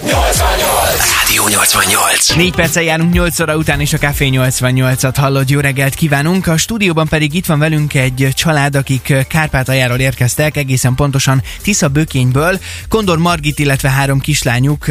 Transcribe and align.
Rádió 0.00 1.48
88. 1.48 2.34
4 2.34 2.54
perccel 2.54 2.82
járunk 2.82 3.12
8 3.12 3.40
óra 3.40 3.56
után, 3.56 3.80
és 3.80 3.92
a 3.92 3.98
Café 3.98 4.28
88-at 4.32 5.14
hallod. 5.16 5.50
Jó 5.50 5.60
reggelt 5.60 5.94
kívánunk! 5.94 6.46
A 6.46 6.56
stúdióban 6.56 7.08
pedig 7.08 7.34
itt 7.34 7.46
van 7.46 7.58
velünk 7.58 7.94
egy 7.94 8.28
család, 8.34 8.76
akik 8.76 9.14
Kárpátaljáról 9.28 9.98
érkeztek, 9.98 10.56
egészen 10.56 10.94
pontosan 10.94 11.42
Tisza 11.62 11.88
Bökényből. 11.88 12.60
Kondor 12.88 13.18
Margit, 13.18 13.58
illetve 13.58 13.90
három 13.90 14.20
kislányuk, 14.20 14.86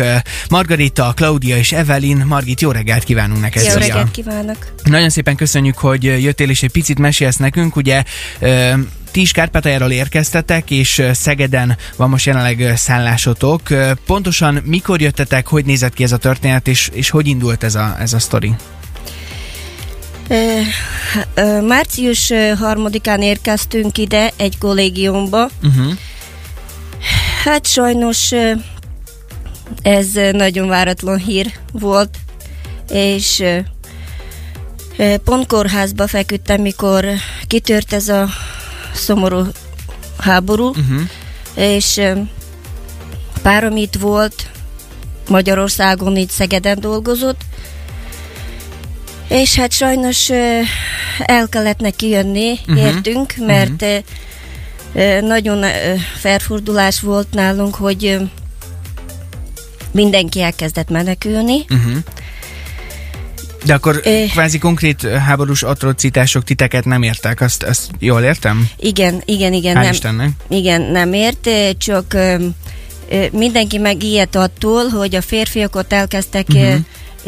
Margarita, 0.49 1.13
Claudia 1.15 1.57
és 1.57 1.71
Evelyn. 1.71 2.23
Margit, 2.27 2.61
jó 2.61 2.71
reggelt 2.71 3.03
kívánunk 3.03 3.41
neked! 3.41 3.63
Jó 3.63 3.73
reggelt 3.73 4.11
kívánok! 4.11 4.73
Nagyon 4.83 5.09
szépen 5.09 5.35
köszönjük, 5.35 5.77
hogy 5.77 6.03
jöttél 6.03 6.49
és 6.49 6.63
egy 6.63 6.71
picit 6.71 6.99
mesélsz 6.99 7.37
nekünk. 7.37 7.75
Ugye 7.75 8.03
ö, 8.39 8.73
ti 9.11 9.21
is 9.21 9.31
Kárpátaljáról 9.31 9.91
érkeztetek, 9.91 10.71
és 10.71 11.03
Szegeden 11.13 11.77
van 11.95 12.09
most 12.09 12.25
jelenleg 12.25 12.73
szállásotok. 12.75 13.61
Pontosan 14.05 14.61
mikor 14.65 15.01
jöttetek, 15.01 15.47
hogy 15.47 15.65
nézett 15.65 15.93
ki 15.93 16.03
ez 16.03 16.11
a 16.11 16.17
történet, 16.17 16.67
és, 16.67 16.89
és 16.93 17.09
hogy 17.09 17.27
indult 17.27 17.63
ez 17.63 17.75
a, 17.75 17.95
ez 17.99 18.13
a 18.13 18.19
sztori? 18.19 18.53
Március 21.67 22.31
harmadikán 22.59 23.21
érkeztünk 23.21 23.97
ide 23.97 24.31
egy 24.37 24.57
kollégiumba. 24.57 25.49
Uh-huh. 25.63 25.93
Hát 27.43 27.67
sajnos 27.67 28.31
ez 29.81 30.07
nagyon 30.31 30.67
váratlan 30.67 31.17
hír 31.17 31.51
volt, 31.71 32.17
és 32.89 33.43
pont 35.23 35.47
kórházba 35.47 36.07
feküdtem, 36.07 36.61
mikor 36.61 37.05
kitört 37.47 37.93
ez 37.93 38.07
a 38.07 38.29
szomorú 38.93 39.45
háború, 40.17 40.67
Uh-huh. 40.67 41.01
és 41.55 42.01
párom 43.41 43.77
itt 43.77 43.95
volt, 43.95 44.49
Magyarországon, 45.27 46.17
itt 46.17 46.29
Szegeden 46.29 46.79
dolgozott, 46.79 47.41
és 49.27 49.55
hát 49.55 49.71
sajnos 49.71 50.29
el 51.19 51.47
kellett 51.49 51.79
neki 51.79 52.07
jönni, 52.09 52.51
Mhm. 52.65 52.71
uh-huh. 52.77 52.87
értünk, 52.95 53.33
mert 53.37 53.81
uh-huh. 53.81 55.21
nagyon 55.21 55.65
felfordulás 56.19 56.99
volt 57.01 57.27
nálunk, 57.31 57.75
hogy 57.75 58.19
mindenki 59.91 60.41
elkezdett 60.41 60.89
menekülni. 60.89 61.65
Uh-huh. 61.69 61.97
De 63.65 63.73
akkor 63.73 64.01
Ö. 64.03 64.23
kvázi 64.31 64.57
konkrét 64.57 65.01
háborús 65.07 65.63
atrocitások 65.63 66.43
titeket 66.43 66.85
nem 66.85 67.03
értek, 67.03 67.41
azt, 67.41 67.63
azt 67.63 67.89
jól 67.99 68.21
értem? 68.21 68.69
Igen, 68.77 69.21
igen, 69.25 69.53
igen, 69.53 69.75
Hál' 69.75 69.81
nem, 69.81 69.91
Istennek. 69.91 70.29
igen, 70.49 70.81
nem 70.81 71.13
ért, 71.13 71.49
csak 71.77 72.17
mindenki 73.31 73.77
megijedt 73.77 74.35
attól, 74.35 74.87
hogy 74.87 75.15
a 75.15 75.21
férfiakat 75.21 75.93
elkezdtek 75.93 76.47
uh-huh. 76.49 76.75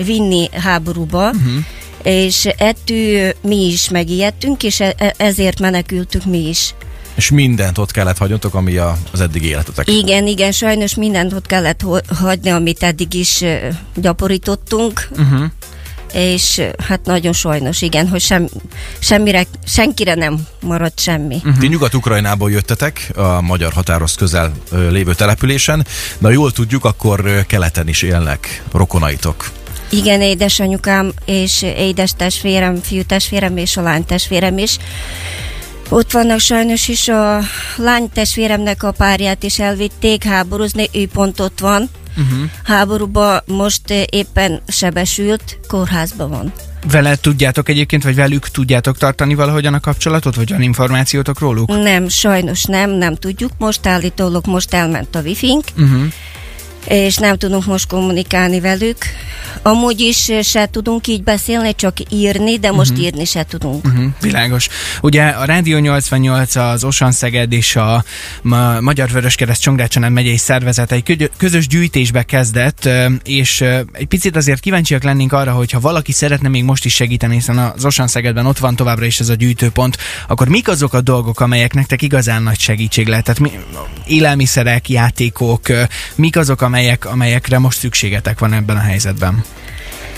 vinni 0.06 0.50
háborúba, 0.54 1.26
Uh-huh. 1.30 1.64
és 2.04 2.46
ettől 2.46 3.34
mi 3.42 3.66
is 3.66 3.90
megijedtünk, 3.90 4.64
és 4.64 4.80
e- 4.80 4.94
e- 4.98 5.14
ezért 5.18 5.60
menekültük 5.60 6.26
mi 6.26 6.48
is. 6.48 6.74
És 7.16 7.30
mindent 7.32 7.78
ott 7.78 7.92
kellett 7.92 8.18
hagynotok, 8.18 8.54
ami 8.54 8.78
a, 8.78 8.98
az 9.12 9.22
eddigi 9.22 9.48
életetek. 9.48 9.88
Igen, 9.88 10.28
igen, 10.28 10.52
sajnos 10.52 10.96
mindent 10.96 11.34
ott 11.34 11.46
kellett 11.46 11.82
hagyni, 12.20 12.50
amit 12.50 12.84
eddig 12.84 13.14
is 13.14 13.44
gyaporítottunk, 13.96 15.08
Uh-huh. 15.18 15.44
És 16.14 16.62
hát 16.88 17.06
nagyon 17.06 17.34
sajnos, 17.34 17.82
igen, 17.82 18.08
hogy 18.08 18.22
sem, 18.22 18.48
semmire, 19.00 19.46
senkire 19.66 20.14
nem 20.14 20.48
maradt 20.62 21.00
semmi. 21.00 21.42
Mhm. 21.44 21.60
Ti 21.60 21.68
Nyugat-Ukrajnából 21.68 22.52
jöttetek, 22.52 23.12
a 23.16 23.42
magyar 23.42 23.74
határhoz 23.74 24.16
közel 24.16 24.54
lévő 24.90 25.14
településen, 25.14 25.86
de 26.18 26.28
ha 26.28 26.34
jól 26.34 26.52
tudjuk, 26.52 26.86
akkor 26.86 27.46
keleten 27.48 27.88
is 27.88 28.02
élnek 28.02 28.64
rokonaitok. 28.72 29.52
Igen, 29.90 30.22
édesanyukám 30.22 31.12
és 31.26 31.62
édes 31.62 32.12
testvérem, 32.18 32.82
fiú 32.82 33.04
testvérem 33.04 33.58
és 33.58 33.78
a 33.78 33.82
lány 33.82 34.06
testvérem 34.06 34.58
is. 34.58 34.78
Ott 35.90 36.12
vannak 36.12 36.40
sajnos 36.40 36.88
is 36.88 37.08
a 37.08 37.40
lány 37.76 38.10
testvéremnek 38.14 38.84
a 38.84 38.92
párját 38.92 39.44
is 39.44 39.60
elvitték 39.60 40.24
háborúzni, 40.24 40.90
ő 40.94 41.08
pont 41.08 41.40
ott 41.40 41.60
van. 41.60 41.90
Uh-huh. 42.18 42.50
Háborúba 42.64 43.42
most 43.46 43.92
eh, 43.92 44.04
éppen 44.10 44.62
sebesült, 44.68 45.60
kórházban 45.68 46.30
van. 46.30 46.54
Vele 46.92 47.16
tudjátok 47.16 47.70
egyébként, 47.70 48.04
vagy 48.04 48.16
velük 48.16 48.48
tudjátok 48.50 48.98
tartani 48.98 49.36
valahogyan 49.36 49.74
a 49.74 49.80
kapcsolatot, 49.80 50.36
vagy 50.36 50.50
van 50.50 50.62
információtok 50.62 51.40
róluk? 51.40 51.68
Nem, 51.68 52.08
sajnos 52.08 52.64
nem, 52.64 52.90
nem 52.90 53.16
tudjuk. 53.16 53.52
Most 53.58 53.88
állítólag 53.88 54.46
most 54.48 54.74
elment 54.74 55.16
a 55.16 55.22
wifi-nk, 55.22 55.64
Uh-huh. 55.78 56.04
és 56.88 57.18
nem 57.18 57.38
tudunk 57.38 57.66
most 57.66 57.88
kommunikálni 57.88 58.60
velük. 58.60 58.98
Amúgy 59.64 60.00
is 60.00 60.30
eh, 60.30 60.44
se 60.44 60.66
tudunk 60.66 61.08
így 61.08 61.24
beszélni, 61.24 61.76
csak 61.76 61.98
írni, 62.10 62.58
de 62.60 62.72
most 62.72 62.92
uh-huh. 62.92 63.06
írni 63.06 63.26
se 63.26 63.44
tudunk. 63.44 63.86
Uh-huh, 63.86 64.06
világos. 64.22 64.68
Ugye 65.02 65.24
a 65.24 65.46
Rádió 65.46 65.78
88, 65.78 66.56
az 66.56 66.84
Osan 66.84 67.12
Szeged 67.12 67.52
és 67.52 67.76
a 67.76 68.04
Ma- 68.42 68.82
Magyar 68.82 69.10
Vöröskereszt 69.10 69.62
Csongrácsonen 69.62 70.12
megyei 70.12 70.38
szervezet 70.38 70.92
egy 70.92 71.04
kögy- 71.04 71.32
közös 71.38 71.68
gyűjtésbe 71.68 72.24
kezdett, 72.24 72.86
ö, 72.86 73.06
és 73.24 73.62
ö, 73.62 73.80
egy 73.92 74.06
picit 74.06 74.36
azért 74.36 74.60
kíváncsiak 74.60 75.04
lennénk 75.04 75.34
arra, 75.34 75.52
hogy 75.52 75.72
ha 75.72 75.80
valaki 75.80 76.12
szeretne 76.12 76.50
még 76.50 76.64
most 76.64 76.86
is 76.86 76.94
segíteni, 76.94 77.34
hiszen 77.34 77.58
az 77.58 77.86
Osan 77.86 78.08
Szegedben 78.08 78.46
ott 78.46 78.58
van 78.58 78.76
továbbra 78.76 79.06
is 79.06 79.20
ez 79.20 79.30
a 79.30 79.34
gyűjtőpont, 79.34 79.98
akkor 80.28 80.48
mik 80.48 80.68
azok 80.68 80.94
a 80.94 81.02
dolgok, 81.02 81.40
amelyek 81.40 81.74
nektek 81.74 82.02
igazán 82.02 82.44
nagy 82.44 82.60
segítség 82.60 83.08
lehet? 83.08 83.26
Tehát 83.26 83.40
mi, 83.40 83.52
élelmiszerek, 84.08 84.90
játékok, 84.90 85.62
mik 86.16 86.38
azok, 86.38 86.62
amelyek, 86.62 87.06
amelyekre 87.06 87.60
most 87.60 87.78
szükségetek 87.78 88.40
van 88.40 88.54
ebben 88.54 88.76
a 88.76 88.80
helyzetben? 88.80 89.44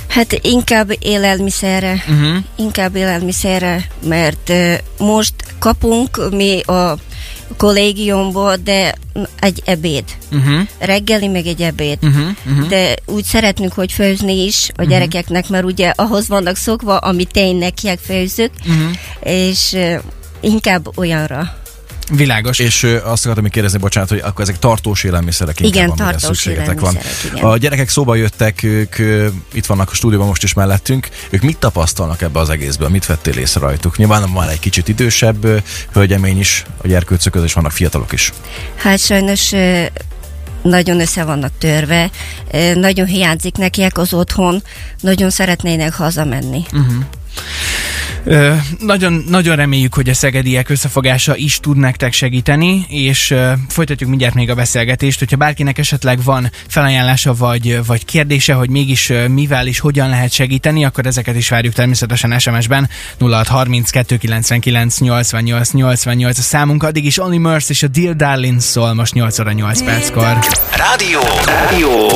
Hát 0.07 0.34
inkább 0.41 0.91
élelmiszerre, 1.00 1.91
Uh-huh. 2.09 2.38
inkább 2.56 2.96
élelmiszerre, 2.96 3.88
mert 4.03 4.51
most 4.97 5.34
kapunk 5.59 6.29
mi 6.31 6.62
a 6.62 6.97
kollégiumból, 7.57 8.56
de 8.56 8.94
egy 9.40 9.62
ebéd. 9.66 10.03
Uh-huh. 10.31 10.59
Reggeli 10.79 11.28
meg 11.28 11.45
egy 11.45 11.62
ebéd. 11.62 11.97
Uh-huh. 12.01 12.28
Uh-huh. 12.51 12.68
De 12.68 12.95
úgy 13.06 13.24
szeretnünk, 13.24 13.74
hogy 13.74 13.91
főzni 13.91 14.44
is 14.44 14.69
a 14.75 14.84
gyerekeknek, 14.84 15.50
mert 15.50 15.63
ugye 15.66 15.91
ahhoz 15.95 16.28
vannak 16.28 16.56
szokva, 16.56 16.97
amit 16.97 17.31
tényleg 17.31 17.74
főzzük, 18.06 18.51
Uh-huh. 18.68 18.91
és 19.34 19.78
inkább 20.41 20.97
olyanra. 20.97 21.57
Világos. 22.12 22.60
És 22.60 22.84
azt 22.84 23.24
akartam 23.24 23.44
még 23.44 23.52
kérdezni, 23.52 23.78
bocsánat, 23.78 24.10
hogy 24.10 24.20
akkor 24.20 24.42
ezek 24.42 24.60
tartós 24.60 25.04
élelmiszerek 25.04 25.60
inkább, 25.60 25.84
Igen, 25.84 25.96
tartós 25.96 26.22
szükségetek 26.22 26.80
van. 26.80 26.98
igen. 27.32 27.44
A 27.44 27.58
gyerekek 27.58 27.90
szóba 27.90 28.16
jöttek, 28.16 28.64
ők 28.64 28.96
itt 29.54 29.66
vannak 29.66 29.92
a 29.92 29.94
stúdióban 29.94 30.28
most 30.28 30.44
is 30.44 30.54
mellettünk. 30.54 31.10
Ők 31.30 31.42
mit 31.42 31.58
tapasztalnak 31.58 32.22
ebbe 32.22 32.40
az 32.40 32.50
egészből? 32.50 32.90
Mit 32.90 33.06
vettél 33.06 33.38
észre 33.38 33.60
rajtuk? 33.60 33.98
Nyilván 33.98 34.34
van 34.34 34.50
egy 34.50 34.60
kicsit 34.60 34.88
idősebb 34.88 35.64
hölgyemény 35.92 36.40
is, 36.40 36.66
a 36.78 36.88
gyerkőcök 36.88 37.32
között 37.32 37.48
is 37.48 37.54
vannak 37.54 37.72
fiatalok 37.72 38.12
is. 38.12 38.34
Hát 38.76 39.00
sajnos 39.00 39.52
nagyon 40.62 41.00
össze 41.00 41.24
vannak 41.24 41.52
törve, 41.58 42.10
nagyon 42.76 43.06
hiányzik 43.06 43.56
nekiek 43.56 43.98
az 43.98 44.14
otthon, 44.14 44.64
nagyon 45.00 45.30
szeretnének 45.30 45.94
hazamenni. 45.94 46.66
Uh-huh. 46.72 47.04
Ö, 48.28 48.53
nagyon, 48.80 49.24
nagyon 49.30 49.56
reméljük, 49.56 49.94
hogy 49.94 50.09
a 50.09 50.13
szegediek 50.13 50.69
összefogása 50.69 51.36
is 51.36 51.59
tud 51.59 51.78
nektek 51.78 52.13
segíteni, 52.13 52.86
és 52.90 53.31
ö, 53.31 53.52
folytatjuk 53.68 54.09
mindjárt 54.09 54.34
még 54.34 54.50
a 54.50 54.56
beszélgetést. 54.56 55.19
Hogyha 55.19 55.36
bárkinek 55.36 55.78
esetleg 55.78 56.24
van 56.24 56.52
felajánlása 56.68 57.34
vagy, 57.34 57.86
vagy 57.86 58.06
kérdése, 58.06 58.53
hogy 58.53 58.69
mégis 58.69 59.09
ö, 59.09 59.28
mivel 59.28 59.68
és 59.68 59.80
hogyan 59.80 60.09
lehet 60.09 60.31
segíteni, 60.31 60.86
akkor 60.86 61.06
ezeket 61.06 61.36
is 61.36 61.50
várjuk 61.50 61.74
természetesen 61.74 62.40
SMS-ben 62.40 62.90
0630 63.19 63.90
299 63.90 65.00
88 65.00 65.72
88 65.72 66.38
a 66.38 66.42
számunk. 66.42 66.84
Addig 66.84 67.06
is 67.06 67.18
Only 67.18 67.38
Mercy 67.38 67.72
és 67.72 67.84
a 67.84 67.88
Dear 67.88 68.16
Darling 68.16 68.62
szól 68.62 68.94
most 68.94 69.13
8 69.13 69.40
óra 69.40 69.52
8 69.52 69.84
perckor. 69.84 70.40
Rádió. 70.78 71.19
Rádió. 71.46 72.09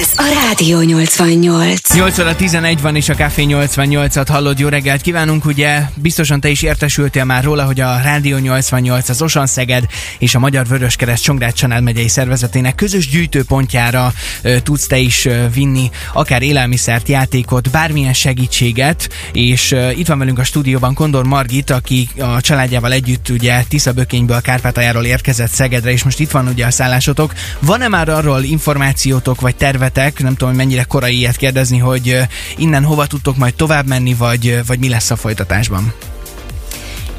Ez 0.00 0.10
a 0.16 0.46
Rádió 0.46 0.80
88. 0.80 1.94
8 1.94 2.18
óra 2.18 2.36
11 2.36 2.80
van, 2.80 2.96
és 2.96 3.08
a 3.08 3.14
Café 3.14 3.44
88-at 3.48 4.26
hallod. 4.28 4.58
Jó 4.58 4.68
reggelt 4.68 5.00
kívánunk! 5.00 5.44
Ugye 5.54 5.82
biztosan 5.94 6.40
te 6.40 6.48
is 6.48 6.62
értesültél 6.62 7.24
már 7.24 7.44
róla, 7.44 7.64
hogy 7.64 7.80
a 7.80 7.98
Rádió 7.98 8.36
88, 8.36 9.08
az 9.08 9.22
Osan 9.22 9.46
Szeged 9.46 9.84
és 10.18 10.34
a 10.34 10.38
Magyar 10.38 10.66
Vöröskereszt 10.66 11.22
Csongrád 11.22 11.52
Csanál 11.52 11.80
megyei 11.80 12.08
szervezetének 12.08 12.74
közös 12.74 13.08
gyűjtőpontjára 13.08 14.12
ö, 14.42 14.60
tudsz 14.60 14.86
te 14.86 14.96
is 14.96 15.24
ö, 15.24 15.48
vinni 15.48 15.90
akár 16.12 16.42
élelmiszert, 16.42 17.08
játékot, 17.08 17.70
bármilyen 17.70 18.12
segítséget, 18.12 19.08
és 19.32 19.72
ö, 19.72 19.90
itt 19.90 20.06
van 20.06 20.18
velünk 20.18 20.38
a 20.38 20.44
stúdióban 20.44 20.94
Kondor 20.94 21.24
Margit, 21.24 21.70
aki 21.70 22.08
a 22.18 22.40
családjával 22.40 22.92
együtt 22.92 23.28
ugye 23.28 23.62
Tisza 23.68 23.92
Bökényből, 23.92 24.40
Kárpátaljáról 24.40 25.04
érkezett 25.04 25.50
Szegedre, 25.50 25.90
és 25.90 26.02
most 26.02 26.20
itt 26.20 26.30
van 26.30 26.46
ugye 26.46 26.66
a 26.66 26.70
szállásotok. 26.70 27.34
Van-e 27.58 27.88
már 27.88 28.08
arról 28.08 28.42
információtok 28.42 29.40
vagy 29.40 29.56
tervetek, 29.56 30.22
nem 30.22 30.34
tudom, 30.34 30.54
mennyire 30.54 30.82
korai 30.82 31.16
ilyet 31.16 31.36
kérdezni, 31.36 31.78
hogy 31.78 32.18
innen 32.56 32.84
hova 32.84 33.06
tudtok 33.06 33.36
majd 33.36 33.54
tovább 33.54 33.86
menni, 33.86 34.14
vagy, 34.14 34.60
vagy 34.66 34.78
mi 34.78 34.88
lesz 34.88 35.10
a 35.10 35.16
folytatásban? 35.44 35.92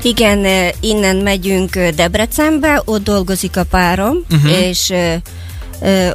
Igen, 0.01 0.45
eh, 0.45 0.69
innen 0.80 1.16
megyünk 1.16 1.75
eh, 1.75 1.92
Debrecenbe, 1.92 2.81
ott 2.86 3.04
dolgozik 3.04 3.57
a 3.57 3.63
párom, 3.63 4.18
uh-huh. 4.31 4.51
és 4.51 4.89
eh, 4.89 5.22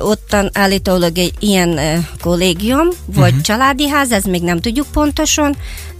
ottan 0.03 0.51
állítólag 0.53 1.19
egy 1.19 1.33
ilyen 1.39 1.79
kollégium, 2.21 2.89
vagy 3.07 3.29
uh-huh. 3.29 3.41
családi 3.41 3.89
ház, 3.89 4.13
ez 4.13 4.25
még 4.25 4.43
nem 4.43 4.61
tudjuk 4.61 4.87
pontosan, 4.93 5.57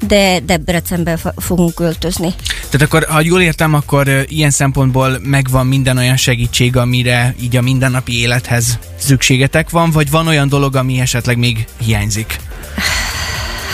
de 0.07 0.41
Debrecenbe 0.41 1.19
fogunk 1.37 1.75
költözni. 1.75 2.35
Tehát 2.71 2.87
akkor, 2.87 3.05
ha 3.05 3.21
jól 3.21 3.41
értem, 3.41 3.75
akkor 3.75 4.25
ilyen 4.29 4.51
szempontból 4.51 5.19
megvan 5.23 5.67
minden 5.67 5.97
olyan 5.97 6.17
segítség, 6.17 6.77
amire 6.77 7.35
így 7.41 7.57
a 7.57 7.61
mindennapi 7.61 8.21
élethez 8.21 8.79
szükségetek 8.99 9.71
van, 9.71 9.91
vagy 9.91 10.11
van 10.11 10.27
olyan 10.27 10.49
dolog, 10.49 10.77
ami 10.77 11.01
esetleg 11.01 11.37
még 11.37 11.67
hiányzik? 11.79 12.39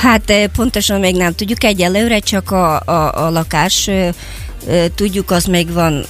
Hát 0.01 0.31
ö, 0.31 0.45
pontosan 0.57 1.01
még 1.01 1.17
nem 1.17 1.35
tudjuk, 1.35 1.65
egyelőre 1.65 2.19
csak 2.19 2.51
a, 2.51 2.81
a, 2.81 3.25
a 3.25 3.31
lakás 3.31 3.87
ö, 3.87 4.09
ö, 4.67 4.85
tudjuk, 4.95 5.31
az 5.31 5.45
még 5.45 5.73
van 5.73 6.05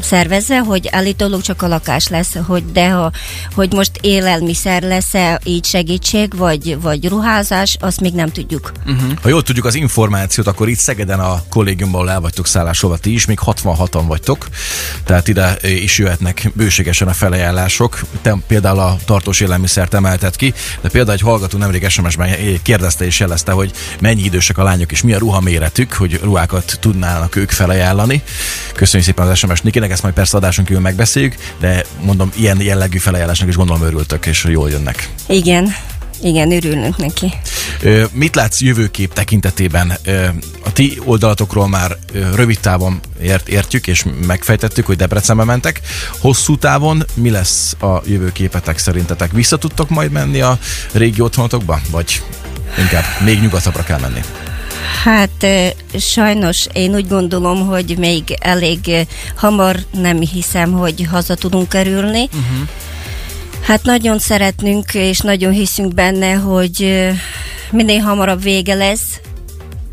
szervezve, 0.00 0.58
hogy 0.58 0.88
állítólag 0.90 1.40
csak 1.40 1.62
a 1.62 1.68
lakás 1.68 2.08
lesz, 2.08 2.36
hogy 2.46 2.72
de 2.72 2.90
ha, 2.90 3.10
hogy 3.54 3.72
most 3.72 3.90
élelmiszer 4.00 4.82
lesz-e 4.82 5.40
így 5.44 5.64
segítség, 5.64 6.36
vagy, 6.36 6.80
vagy 6.80 7.08
ruházás, 7.08 7.76
azt 7.80 8.00
még 8.00 8.14
nem 8.14 8.32
tudjuk. 8.32 8.72
Ha 9.22 9.28
jól 9.28 9.42
tudjuk 9.42 9.64
az 9.64 9.74
információt, 9.74 10.46
akkor 10.46 10.68
itt 10.68 10.78
Szegeden 10.78 11.20
a 11.20 11.42
kollégiumban 11.48 12.08
el 12.08 12.20
vagytok 12.20 12.46
szállásolva, 12.46 12.96
ti 12.96 13.12
is, 13.12 13.26
még 13.26 13.38
66-an 13.44 14.04
vagytok, 14.06 14.48
tehát 15.04 15.28
ide 15.28 15.56
is 15.62 15.98
jöhetnek 15.98 16.50
bőségesen 16.54 17.08
a 17.08 17.12
felajánlások. 17.12 18.00
Te 18.22 18.36
például 18.46 18.78
a 18.78 18.96
tartós 19.04 19.40
élelmiszert 19.40 19.94
emelted 19.94 20.36
ki, 20.36 20.54
de 20.80 20.88
például 20.88 21.16
egy 21.16 21.22
hallgató 21.22 21.58
nemrég 21.58 21.88
SMS-ben 21.88 22.62
kérdezte 22.62 23.04
és 23.04 23.20
jelezte, 23.20 23.52
hogy 23.52 23.72
mennyi 24.00 24.22
idősek 24.22 24.58
a 24.58 24.62
lányok 24.62 24.92
és 24.92 25.02
mi 25.02 25.12
a 25.12 25.18
ruhaméretük, 25.18 25.92
hogy 25.92 26.20
ruhákat 26.22 26.76
tudnának 26.80 27.36
ők 27.36 27.50
felajánlani. 27.50 28.22
Köszönjük 28.74 29.08
szépen 29.08 29.28
az 29.28 29.38
SMS 29.38 29.60
Nikinek, 29.60 29.87
ezt 29.90 30.02
majd 30.02 30.14
persze 30.14 30.36
adáson 30.36 30.64
kívül 30.64 30.82
megbeszéljük, 30.82 31.34
de 31.60 31.84
mondom, 32.00 32.30
ilyen 32.36 32.60
jellegű 32.60 32.98
felajánlásnak 32.98 33.48
is 33.48 33.56
gondolom 33.56 33.82
örültök, 33.82 34.26
és 34.26 34.44
jól 34.48 34.70
jönnek. 34.70 35.08
Igen, 35.26 35.74
igen, 36.22 36.52
örülünk 36.52 36.96
neki. 36.96 37.32
Mit 38.12 38.34
látsz 38.34 38.60
jövőkép 38.60 39.12
tekintetében? 39.12 39.92
A 40.64 40.72
ti 40.72 40.98
oldalatokról 41.04 41.68
már 41.68 41.96
rövid 42.34 42.60
távon 42.60 43.00
ért, 43.22 43.48
értjük 43.48 43.86
és 43.86 44.04
megfejtettük, 44.26 44.86
hogy 44.86 44.96
Debrecenbe 44.96 45.44
mentek. 45.44 45.80
Hosszú 46.18 46.56
távon 46.56 47.04
mi 47.14 47.30
lesz 47.30 47.76
a 47.80 48.02
jövőképetek 48.06 48.78
szerintetek? 48.78 49.32
Vissza 49.32 49.56
tudtok 49.56 49.88
majd 49.88 50.10
menni 50.10 50.40
a 50.40 50.58
régi 50.92 51.20
otthonotokba? 51.20 51.80
Vagy 51.90 52.22
inkább 52.78 53.04
még 53.24 53.40
nyugatabbra 53.40 53.82
kell 53.82 53.98
menni? 53.98 54.20
Hát 55.04 55.46
sajnos 55.98 56.66
én 56.72 56.94
úgy 56.94 57.08
gondolom, 57.08 57.66
hogy 57.66 57.94
még 57.98 58.36
elég 58.40 59.06
hamar 59.36 59.76
nem 59.90 60.20
hiszem, 60.20 60.72
hogy 60.72 61.06
haza 61.10 61.34
tudunk 61.34 61.68
kerülni. 61.68 62.22
Uh-huh. 62.22 62.68
Hát 63.60 63.82
nagyon 63.82 64.18
szeretnünk, 64.18 64.94
és 64.94 65.18
nagyon 65.18 65.52
hiszünk 65.52 65.94
benne, 65.94 66.32
hogy 66.32 67.06
minél 67.70 68.00
hamarabb 68.00 68.42
vége 68.42 68.74
lesz 68.74 69.20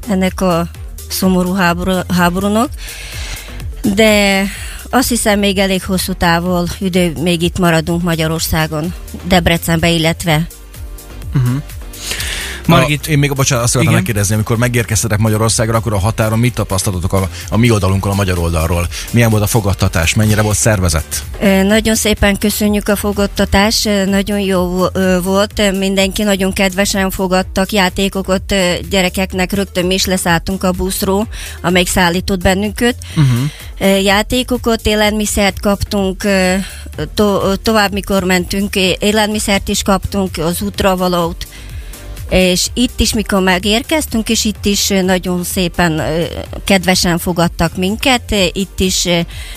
ennek 0.09 0.41
a 0.41 0.67
szomorú 1.09 1.53
háború, 1.53 1.91
háborúnak, 2.13 2.69
de 3.81 4.43
azt 4.89 5.09
hiszem 5.09 5.39
még 5.39 5.57
elég 5.57 5.83
hosszú 5.83 6.13
távol 6.13 6.67
idő 6.79 7.13
még 7.21 7.41
itt 7.41 7.59
maradunk 7.59 8.03
Magyarországon, 8.03 8.93
Debrecenbe, 9.23 9.89
illetve 9.89 10.47
Margit, 12.65 13.05
A, 13.07 13.09
én 13.09 13.17
még, 13.17 13.33
bocsánat, 13.33 13.63
azt 13.63 13.75
akartam 13.75 13.95
megkérdezni, 13.95 14.33
amikor 14.33 14.57
megérkeztetek 14.57 15.19
Magyarországra, 15.19 15.77
akkor 15.77 15.93
a 15.93 15.99
határon 15.99 16.39
mit 16.39 16.53
tapasztaltatok 16.53 17.13
a, 17.13 17.29
a 17.49 17.57
mi 17.57 17.71
oldalunkon, 17.71 18.11
a 18.11 18.15
magyar 18.15 18.37
oldalról? 18.37 18.87
Milyen 19.11 19.29
volt 19.29 19.43
a 19.43 19.47
fogadtatás? 19.47 20.13
Mennyire 20.13 20.41
volt 20.41 20.57
szervezett? 20.57 21.23
Nagyon 21.63 21.95
szépen 21.95 22.37
köszönjük 22.37 22.87
a 22.87 22.95
fogadtatást, 22.95 23.85
ö, 23.85 24.05
nagyon 24.05 24.39
jó 24.39 24.87
volt, 25.23 25.77
mindenki 25.77 26.23
nagyon 26.23 26.53
kedvesen 26.53 27.09
fogadtak 27.09 27.71
játékokat 27.71 28.55
gyerekeknek, 28.89 29.51
rögtön 29.51 29.85
mi 29.85 29.93
is 29.93 30.05
leszálltunk 30.05 30.63
a 30.63 30.71
buszról, 30.71 31.27
amelyik 31.61 31.87
szállított 31.87 32.41
bennünket. 32.41 32.95
Uh-huh. 33.15 34.03
Játékokat, 34.03 34.85
élelmiszert 34.85 35.59
kaptunk, 35.59 36.23
to- 37.13 37.59
tovább 37.59 37.91
mikor 37.91 38.23
mentünk, 38.23 38.75
élelmiszert 38.99 39.67
is 39.67 39.81
kaptunk, 39.81 40.37
az 40.37 40.61
útra 40.61 40.95
valót. 40.95 41.47
És 42.29 42.67
itt 42.73 42.99
is, 42.99 43.13
mikor 43.13 43.41
megérkeztünk, 43.41 44.29
és 44.29 44.45
itt 44.45 44.65
is 44.65 44.87
nagyon 44.87 45.43
szépen 45.43 46.01
kedvesen 46.63 47.17
fogadtak 47.17 47.77
minket, 47.77 48.35
itt 48.51 48.79
is 48.79 49.07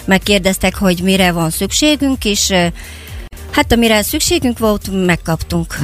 megkérdeztek, 0.04 0.74
hogy 0.74 1.00
mire 1.02 1.32
van 1.32 1.50
szükségünk, 1.50 2.24
és 2.24 2.52
hát 3.58 3.72
amire 3.72 4.02
szükségünk 4.02 4.58
volt, 4.58 5.06
megkaptunk. 5.06 5.78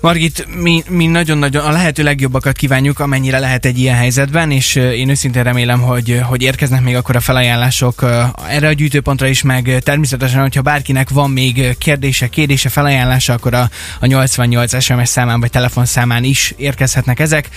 Margit, 0.00 0.46
mi, 0.60 0.82
mi 0.88 1.06
nagyon-nagyon 1.06 1.64
a 1.64 1.70
lehető 1.70 2.02
legjobbakat 2.02 2.56
kívánjuk, 2.56 2.98
amennyire 2.98 3.38
lehet 3.38 3.64
egy 3.64 3.78
ilyen 3.78 3.96
helyzetben, 3.96 4.50
és 4.50 4.74
én 4.74 5.08
őszintén 5.08 5.42
remélem, 5.42 5.80
hogy, 5.80 6.20
hogy 6.22 6.42
érkeznek 6.42 6.82
még 6.82 6.96
akkor 6.96 7.16
a 7.16 7.20
felajánlások 7.20 8.04
erre 8.48 8.68
a 8.68 8.72
gyűjtőpontra 8.72 9.26
is, 9.26 9.42
meg 9.42 9.78
természetesen, 9.82 10.40
hogyha 10.40 10.62
bárkinek 10.62 11.08
van 11.08 11.30
még 11.30 11.76
kérdése, 11.78 12.26
kérdése, 12.26 12.68
felajánlása, 12.68 13.32
akkor 13.32 13.54
a, 13.54 13.70
a 14.00 14.06
88 14.06 14.82
SMS 14.82 15.08
számán 15.08 15.40
vagy 15.40 15.50
telefonszámán 15.50 16.24
is 16.24 16.54
érkezhetnek 16.56 17.20
ezek. 17.20 17.48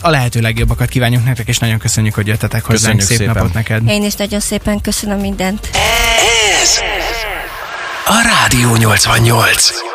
A 0.00 0.10
lehető 0.10 0.40
legjobbakat 0.40 0.88
kívánjuk 0.88 1.24
nektek, 1.24 1.48
és 1.48 1.58
nagyon 1.58 1.78
köszönjük, 1.78 2.14
hogy 2.14 2.26
jöttetek 2.26 2.64
hozzánk. 2.64 2.98
Köszönjük 2.98 3.06
Szép 3.06 3.16
szépen. 3.16 3.34
napot 3.34 3.54
neked. 3.54 3.88
Én 3.88 4.04
is 4.04 4.14
nagyon 4.14 4.40
szépen 4.40 4.80
köszönöm 4.80 5.18
mindent. 5.18 5.70
Ez 6.62 6.78
a 8.06 8.22
Rádió 8.22 8.72
88. 8.72 9.91